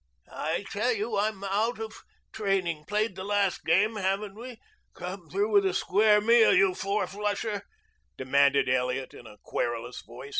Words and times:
"I 0.33 0.65
tell 0.71 0.91
you 0.93 1.15
I'm 1.15 1.43
out 1.43 1.77
of 1.79 1.93
training. 2.31 2.85
Played 2.87 3.15
the 3.15 3.23
last 3.23 3.63
game, 3.63 3.97
haven't 3.97 4.33
we? 4.33 4.57
Come 4.95 5.29
through 5.29 5.51
with 5.51 5.63
a 5.63 5.75
square 5.75 6.19
meal, 6.19 6.55
you 6.55 6.73
four 6.73 7.05
flusher," 7.05 7.61
demanded 8.17 8.67
Elliot 8.67 9.13
in 9.13 9.27
a 9.27 9.37
querulous 9.43 10.01
voice. 10.01 10.29